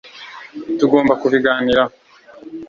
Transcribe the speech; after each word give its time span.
tugomba 0.77 1.13
kubiganiraho 1.21 1.93